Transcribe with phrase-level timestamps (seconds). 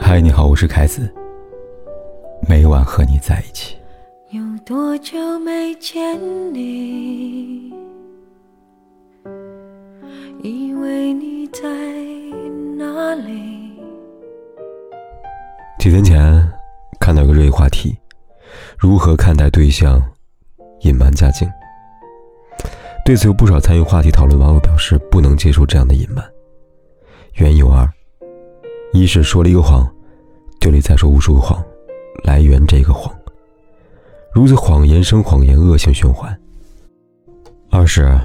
[0.00, 1.12] 嗨，你好，我是凯子。
[2.48, 3.76] 每晚和你在一起。
[4.30, 6.18] 有多久没见
[6.54, 7.72] 你？
[10.42, 11.62] 以为你在
[12.76, 13.78] 哪里？
[15.78, 16.48] 几天前
[16.98, 17.96] 看到一个热议话题：
[18.78, 20.00] 如何看待对象
[20.80, 21.48] 隐瞒家境？
[23.04, 26.24] 对此，有不少参与话题讨论网友表示不能接受这样的隐瞒。
[27.34, 27.88] 原因有二：
[28.92, 29.88] 一是说了一个谎。
[30.60, 31.64] 就得再说无数个谎，
[32.24, 33.14] 来圆这个谎。
[34.34, 36.36] 如此谎言生谎言，恶性循环。
[37.70, 38.20] 二是，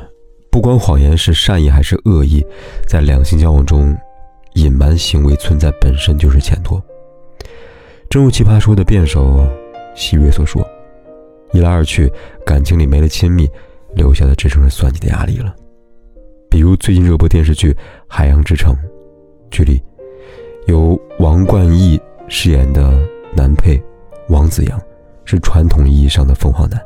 [0.50, 2.44] 不管谎言是善意还是恶意，
[2.88, 3.96] 在两性交往中，
[4.56, 6.82] 隐瞒行为存在本身就是欠妥。
[8.10, 9.48] 正如奇葩说的辩手
[9.96, 10.68] 希瑞所说
[11.54, 12.12] ：“一来二去，
[12.44, 13.48] 感情里没了亲密，
[13.94, 15.56] 留下的只剩下算计的压力了。”
[16.50, 17.72] 比如最近热播电视剧
[18.08, 18.74] 《海洋之城》，
[19.52, 19.80] 剧里
[20.68, 22.00] 由王冠毅。
[22.30, 22.98] 饰演的
[23.36, 23.80] 男配
[24.30, 24.82] 王子阳
[25.26, 26.82] 是传统意义上的凤凰男，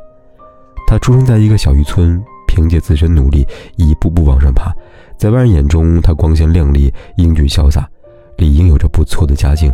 [0.86, 4.74] 他出生在一个小渔村，凭借自身努力一步步往上爬。
[5.16, 7.88] 在外人眼中，他光鲜亮丽、英俊潇洒，
[8.36, 9.72] 理应有着不错的家境。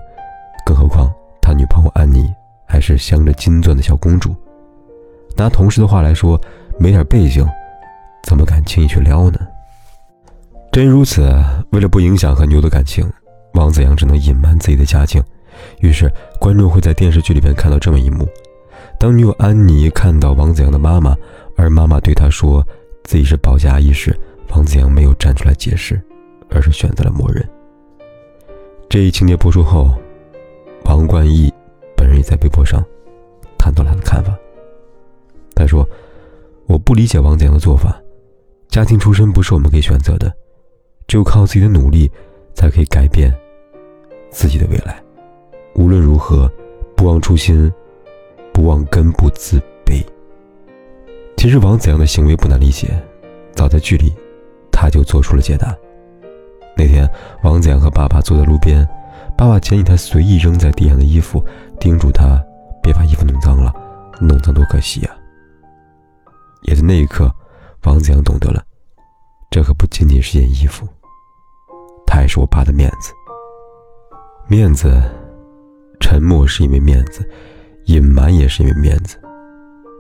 [0.67, 2.33] 更何况他女朋友安妮
[2.67, 4.33] 还是镶着金钻的小公主。
[5.37, 6.41] 拿同事的话来说，
[6.79, 7.45] 没点背景，
[8.23, 9.39] 怎么敢轻易去撩呢？
[10.71, 11.23] 真如此，
[11.71, 13.11] 为了不影响和牛的感情，
[13.55, 15.23] 王子阳只能隐瞒自己的家境。
[15.81, 18.29] 于是，观众会在电视剧里边看到这么一幕：
[18.99, 21.17] 当女友安妮看到王子阳的妈妈，
[21.57, 22.67] 而妈妈对她说
[23.05, 24.19] 自己是保洁阿姨时，
[24.51, 26.01] 王子阳没有站出来解释，
[26.51, 27.49] 而是选择了默认。
[28.89, 29.91] 这一情节播出后，
[30.85, 31.53] 王冠毅
[31.97, 32.85] 本人也在微博上
[33.57, 34.37] 谈到了他的看法。
[35.55, 35.89] 他说
[36.67, 37.97] ：“我不理解王子阳的做法，
[38.69, 40.33] 家庭出身不是我们可以选择的，
[41.07, 42.11] 只有靠自己的努力，
[42.55, 43.33] 才可以改变
[44.35, 45.01] 自己的未来。”
[45.75, 46.51] 无论如何，
[46.97, 47.73] 不忘初心，
[48.53, 50.05] 不忘根，不自卑。
[51.37, 52.89] 其实王子阳的行为不难理解，
[53.53, 54.13] 早在剧里，
[54.71, 55.75] 他就做出了解答。
[56.77, 57.09] 那天，
[57.43, 58.87] 王子阳和爸爸坐在路边，
[59.37, 61.45] 爸爸捡起他随意扔在地上的衣服，
[61.81, 62.41] 叮嘱他
[62.83, 63.73] 别把衣服弄脏了，
[64.21, 65.17] 弄脏多可惜啊。
[66.63, 67.31] 也在那一刻，
[67.83, 68.65] 王子阳懂得了，
[69.51, 70.87] 这可不仅仅是件衣服，
[72.07, 73.13] 他还是我爸的面子，
[74.47, 75.03] 面子。
[76.01, 77.27] 沉默是因为面子，
[77.87, 79.17] 隐瞒也是因为面子，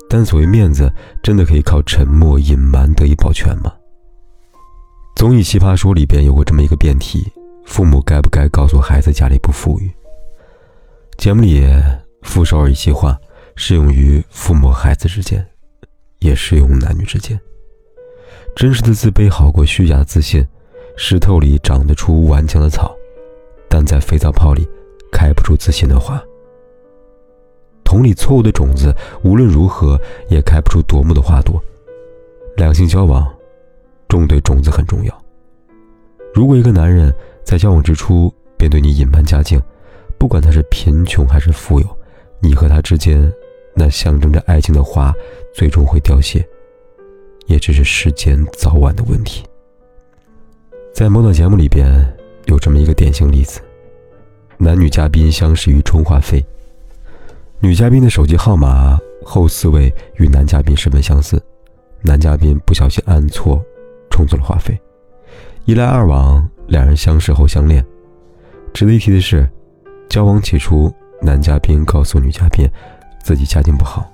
[0.09, 3.73] 但所谓面子，真的可以靠沉默隐瞒得以保全吗？
[5.17, 7.33] 综艺《奇葩说》里边有过这么一个辩题：
[7.65, 9.91] 父母该不该告诉孩子家里不富裕？
[11.17, 11.67] 节目里
[12.23, 13.19] 傅首尔一席话
[13.57, 15.45] 适用于父母孩子之间，
[16.19, 17.39] 也适用男女之间。
[18.55, 20.47] 真实的自卑好过虚假的自信。
[20.97, 22.95] 石头里长得出顽强的草，
[23.85, 24.69] 在肥皂泡里。
[25.17, 26.21] 开不出自信的花。
[27.85, 29.97] 同理，错误的种子无论如何
[30.29, 31.63] 也开不出夺目的花朵。
[32.57, 33.33] 两性交往，
[34.09, 35.25] 种对种子很重要。
[36.35, 38.29] 如果一个男人在交往之初
[38.59, 39.63] 便对你隐瞒家境，
[40.19, 41.87] 不管他是贫穷还是富有，
[42.41, 43.33] 你和他之间
[43.73, 45.15] 那象征着爱情的花
[45.55, 46.45] 最终会凋谢，
[47.47, 49.45] 也只是时间早晚的问题。
[50.93, 52.05] 在某档节目里边，
[52.47, 53.61] 有这么一个典型例子。
[54.57, 56.45] 男女嘉宾相识于充话费，
[57.59, 61.43] 女嘉宾的手机号码后四位与男嘉宾十分相似，
[62.03, 63.61] 男嘉宾不小心按错，
[64.11, 64.79] 充错了话费。
[65.65, 67.85] 一来二往，两人相识后相恋。
[68.73, 69.49] 值得一提的是，
[70.09, 72.69] 交往起初，男嘉宾告诉女嘉宾
[73.23, 74.09] 自己家境不好，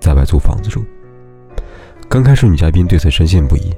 [0.00, 0.84] 在外租房子住。
[2.08, 3.74] 刚开始，女嘉宾对此深信不疑。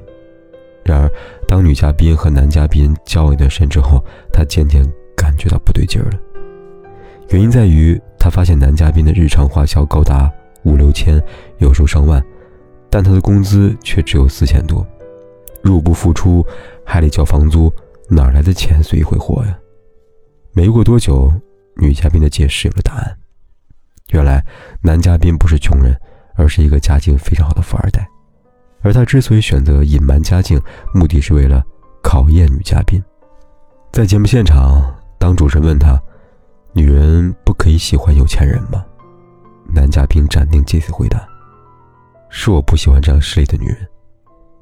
[0.83, 1.09] 然而，
[1.47, 4.03] 当女嘉宾和男嘉宾交往一段时间之后，
[4.33, 4.83] 她渐渐。
[5.31, 6.19] 感觉到不对劲儿了，
[7.29, 10.29] 原因在于他发现男嘉宾的日常花销高达
[10.63, 11.23] 五六千，
[11.59, 12.21] 有时候上万，
[12.89, 14.85] 但他的工资却只有四千多，
[15.63, 16.45] 入不敷出，
[16.85, 17.71] 还得交房租，
[18.09, 19.57] 哪来的钱随意挥霍呀？
[20.51, 21.31] 没过多久，
[21.77, 23.17] 女嘉宾的解释有了答案，
[24.11, 24.45] 原来
[24.81, 25.97] 男嘉宾不是穷人，
[26.35, 28.05] 而是一个家境非常好的富二代，
[28.81, 30.61] 而他之所以选择隐瞒家境，
[30.93, 31.63] 目的是为了
[32.03, 33.01] 考验女嘉宾，
[33.93, 34.93] 在节目现场。
[35.21, 36.01] 当主持人问他
[36.73, 38.83] ：“女人不可以喜欢有钱人吗？”
[39.71, 41.23] 男嘉宾斩钉截铁回答
[42.27, 43.87] ：“是我不喜欢这样势利的女人，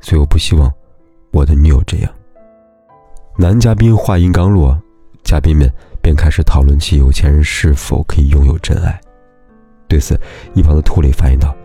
[0.01, 0.69] 所以我不希望
[1.31, 2.11] 我的女友这样。”
[3.39, 4.77] 男嘉宾话音刚落，
[5.23, 5.71] 嘉宾们
[6.01, 9.00] 便开始讨论起有钱人是否可以拥有真爱。
[9.88, 10.19] 对此，
[10.55, 11.55] 一旁的兔磊反应道：“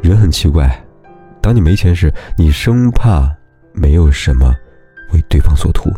[0.00, 0.82] 人很奇怪，
[1.42, 3.30] 当你没钱时，你生怕
[3.74, 4.56] 没有什么
[5.12, 5.92] 为对方所图。”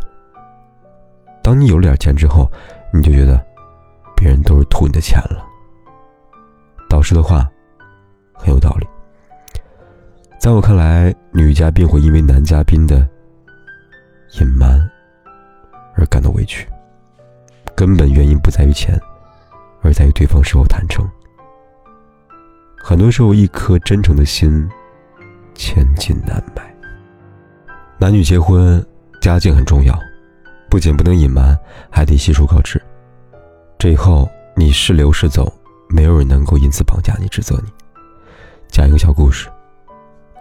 [1.42, 2.50] 当你有了点钱之后，
[2.92, 3.42] 你就觉得
[4.16, 5.44] 别人都是图你的钱了。
[6.88, 7.48] 导师的话
[8.34, 8.86] 很有道理。
[10.38, 13.06] 在我看来，女嘉宾会因为男嘉宾的
[14.40, 14.78] 隐瞒
[15.96, 16.68] 而感到委屈，
[17.74, 18.98] 根本原因不在于钱，
[19.82, 21.04] 而在于对方是否坦诚。
[22.80, 24.68] 很多时候，一颗真诚的心，
[25.54, 26.62] 千金难买。
[27.98, 28.82] 男女结婚，
[29.20, 29.98] 家境很重要，
[30.70, 31.58] 不仅不能隐瞒，
[31.90, 32.80] 还得悉数告知。
[33.78, 35.52] 这以后你是留是走，
[35.88, 37.70] 没有人能够因此绑架你、指责你。
[38.68, 39.48] 讲一个小故事：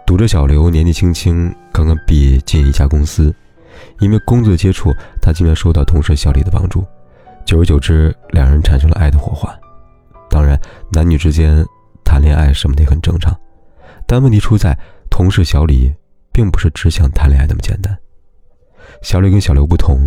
[0.06, 3.34] 读者小刘年纪轻轻，刚刚毕业进一家公司，
[4.00, 6.84] 因为工作接触，他经常受到同事小李的帮助，
[7.44, 9.52] 久而久之，两人产生了爱的火花。
[10.28, 10.60] 当然，
[10.92, 11.64] 男女之间
[12.04, 13.34] 谈恋爱什么的也很正常，
[14.06, 14.78] 但问题出在
[15.10, 15.92] 同事小李。
[16.30, 17.98] 并不是只想谈恋爱那么简单。
[19.02, 19.98] 小李跟小刘不同，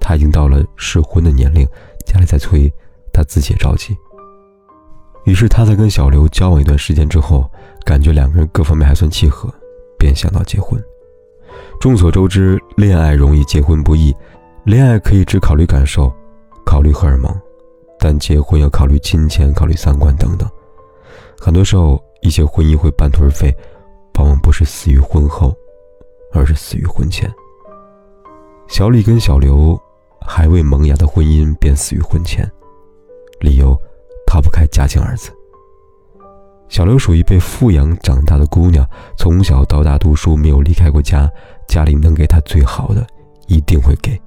[0.00, 1.66] 他已经到了适婚的年龄，
[2.06, 2.72] 家里在催，
[3.12, 3.96] 他自己也着急。
[5.24, 7.50] 于是他在跟小刘交往一段时间之后，
[7.84, 9.48] 感觉两个人各方面还算契合，
[9.98, 10.82] 便想到结婚。
[11.80, 14.14] 众所周知，恋爱容易，结婚不易。
[14.64, 16.12] 恋爱可以只考虑感受，
[16.64, 17.32] 考虑荷尔蒙，
[17.98, 20.48] 但结婚要考虑金钱，考虑三观等等。
[21.38, 23.52] 很多时候，一些婚姻会半途而废。
[24.18, 25.52] 往往不是死于婚后，
[26.32, 27.28] 而是死于婚前。
[28.72, 29.78] 小李跟小刘
[30.18, 32.50] 还未萌芽的婚姻便死于婚前，
[33.38, 33.78] 理由
[34.26, 35.30] 逃不开家境二字。
[36.70, 38.88] 小刘属于被富养长大的姑娘，
[39.18, 41.30] 从小到大读书没有离开过家，
[41.68, 43.06] 家里能给她最好的
[43.46, 44.18] 一定会给，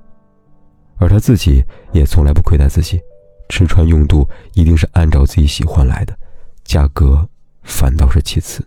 [0.97, 3.01] 而她自己也从来不亏待自己，
[3.49, 6.15] 吃穿用度一定是按照自己喜欢来的，
[6.63, 7.27] 价格
[7.63, 8.63] 反倒是其次。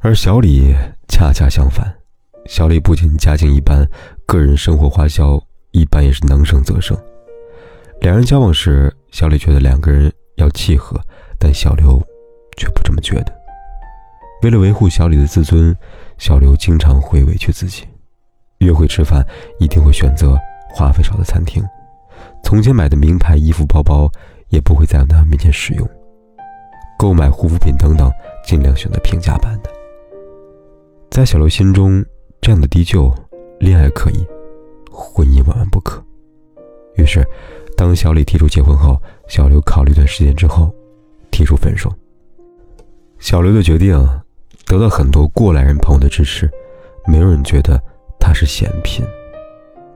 [0.00, 0.74] 而小李
[1.06, 1.94] 恰恰相反，
[2.46, 3.88] 小李不仅家境一般，
[4.30, 5.42] 个人生活花销
[5.72, 6.96] 一般也是能省则省。
[8.00, 10.96] 两人交往时，小李觉得两个人要契合，
[11.36, 12.00] 但小刘
[12.56, 13.36] 却不这么觉得。
[14.44, 15.76] 为了维护小李的自尊，
[16.16, 17.82] 小刘经常会委屈自己，
[18.58, 19.26] 约会吃饭
[19.58, 20.38] 一定会选择
[20.72, 21.60] 花费少的餐厅，
[22.44, 24.08] 从前买的名牌衣服包包
[24.50, 25.84] 也不会在他面前使用，
[26.96, 28.08] 购买护肤品等等，
[28.44, 29.68] 尽量选择平价版的。
[31.10, 32.04] 在小刘心中，
[32.40, 33.12] 这样的低就，
[33.60, 34.26] 恋爱可以，
[34.90, 36.02] 婚姻万万不可。
[36.94, 37.22] 于是，
[37.76, 38.98] 当小李提出结婚后，
[39.28, 40.74] 小刘考虑一段时间之后，
[41.30, 41.92] 提出分手。
[43.18, 43.94] 小刘的决定
[44.64, 46.50] 得到很多过来人朋友的支持，
[47.06, 47.78] 没有人觉得
[48.18, 49.04] 他是嫌贫。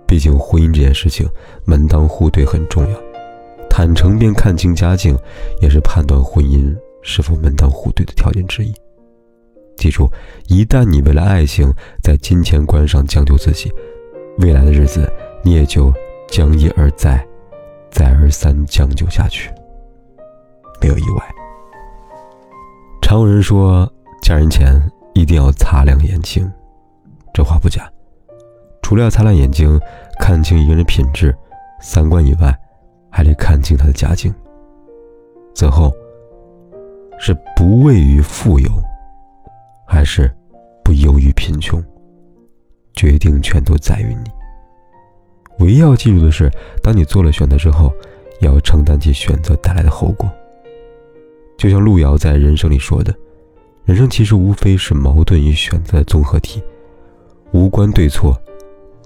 [0.07, 1.27] 毕竟婚姻这件事情，
[1.65, 2.99] 门当户对很重要，
[3.71, 5.19] 坦诚并看清家境，
[5.63, 8.75] 也是判断婚姻是否门当户对的条件之一。
[9.77, 10.11] 记住，
[10.49, 11.71] 一旦你为了爱情
[12.03, 13.73] 在金钱观上将就自己，
[14.39, 15.11] 未来的日子
[15.43, 15.93] 你也就
[16.29, 17.25] 将一而再、
[17.91, 19.51] 再而三将就下去。
[20.81, 21.35] 没有意外。
[23.03, 23.91] 常有人说，
[24.23, 24.81] 嫁人前
[25.15, 26.51] 一定要擦亮眼睛，
[27.33, 27.91] 这话不假。
[28.83, 29.79] 除了要擦亮眼睛，
[30.19, 31.37] 看清一个人品质、
[31.81, 32.55] 三观以外，
[33.11, 34.35] 还得看清他的家境。
[35.55, 35.93] 最后，
[37.19, 38.69] 是不畏于富有。
[39.87, 40.31] 还是
[40.85, 41.83] 不优于贫穷，
[42.95, 44.31] 决定全都在于你。
[45.65, 46.51] 唯一要记住的是，
[46.83, 47.93] 当你做了选择之后，
[48.41, 50.29] 要承担起选择带来的后果。
[51.57, 53.15] 就像路遥在人生里说的
[53.87, 56.61] ：“人生其实无非是矛盾与选择的综合体，
[57.53, 58.37] 无关对错，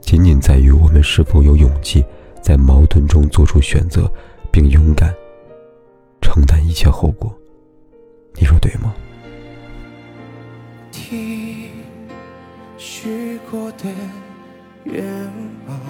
[0.01, 2.03] 仅仅在于我们是否有勇气
[2.41, 4.11] 在矛盾中做出选择，
[4.51, 5.15] 并勇敢
[6.23, 7.31] 承担一切后果。”
[8.41, 8.95] 你说对吗？
[12.77, 13.85] 许过的
[14.85, 15.05] 愿
[15.67, 15.81] 望，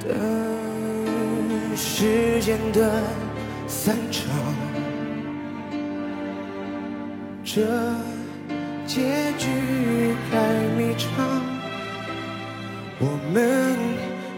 [0.00, 3.02] 等时间的
[3.66, 4.30] 散场，
[7.44, 7.60] 这
[8.86, 9.48] 结局
[10.30, 10.36] 还
[10.76, 11.08] 迷长，
[12.98, 13.76] 我们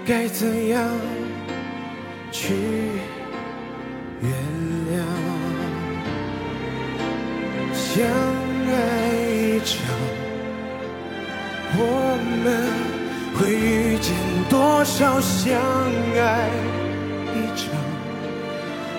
[0.06, 0.88] 该怎样
[2.30, 2.54] 去
[7.94, 8.74] 相爱
[9.30, 9.78] 一场。
[11.76, 11.80] 我
[12.42, 12.44] 们
[13.36, 14.12] 会遇见
[14.50, 15.54] 多少相
[16.18, 16.50] 爱
[17.36, 17.62] 一场？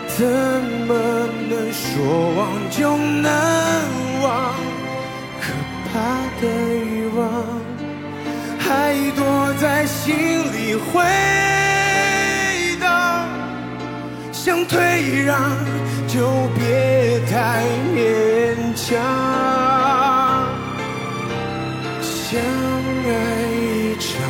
[0.07, 0.23] 怎
[0.87, 0.95] 么
[1.49, 1.83] 能说
[2.37, 2.39] 忘
[2.71, 3.27] 就能
[4.23, 4.55] 忘？
[5.41, 5.43] 可
[5.91, 5.93] 怕
[6.39, 6.87] 的欲
[7.17, 7.19] 望
[8.57, 9.19] 还躲
[9.59, 10.15] 在心
[10.53, 11.03] 里回，
[14.45, 15.41] 想退让
[16.07, 17.63] 就别太
[17.95, 18.95] 勉强。
[21.99, 22.39] 相
[23.07, 23.09] 爱
[23.49, 24.21] 一场，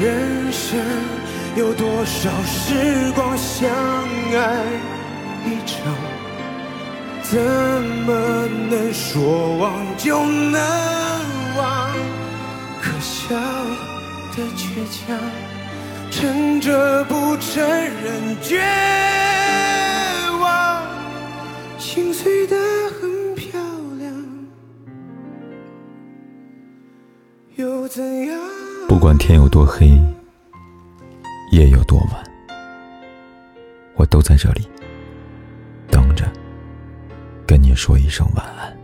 [0.00, 0.80] 人生
[1.56, 4.64] 有多少时光相爱
[5.44, 5.92] 一场，
[7.20, 7.38] 怎
[8.06, 10.58] 么能说忘就能
[11.54, 11.90] 忘？
[12.80, 13.36] 可笑
[14.34, 15.14] 的倔强，
[16.20, 18.60] 撑着不承认绝
[20.40, 20.84] 望，
[21.78, 22.56] 心碎的
[23.00, 23.60] 很漂
[24.00, 24.12] 亮，
[27.54, 28.36] 又怎样？
[28.88, 29.86] 不管天有多黑，
[31.52, 32.24] 夜有多晚，
[33.94, 34.68] 我都在这里
[35.88, 36.24] 等着，
[37.46, 38.77] 跟你说一声晚安。